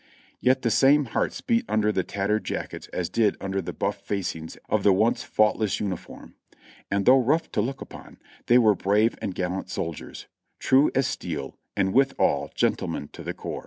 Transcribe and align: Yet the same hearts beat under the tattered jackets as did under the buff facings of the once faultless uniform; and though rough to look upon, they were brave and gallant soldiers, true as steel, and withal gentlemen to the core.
Yet 0.39 0.63
the 0.63 0.71
same 0.71 1.05
hearts 1.05 1.41
beat 1.41 1.63
under 1.69 1.91
the 1.91 2.03
tattered 2.03 2.43
jackets 2.43 2.87
as 2.87 3.07
did 3.07 3.37
under 3.39 3.61
the 3.61 3.71
buff 3.71 3.99
facings 3.99 4.57
of 4.67 4.81
the 4.81 4.91
once 4.91 5.21
faultless 5.21 5.79
uniform; 5.79 6.33
and 6.89 7.05
though 7.05 7.19
rough 7.19 7.51
to 7.51 7.61
look 7.61 7.81
upon, 7.81 8.17
they 8.47 8.57
were 8.57 8.73
brave 8.73 9.15
and 9.21 9.35
gallant 9.35 9.69
soldiers, 9.69 10.25
true 10.57 10.89
as 10.95 11.05
steel, 11.05 11.55
and 11.77 11.93
withal 11.93 12.49
gentlemen 12.55 13.09
to 13.09 13.21
the 13.21 13.35
core. 13.35 13.59